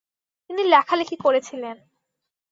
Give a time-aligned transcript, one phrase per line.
[0.49, 1.77] তিনি লেখালেখি করেছিলেন।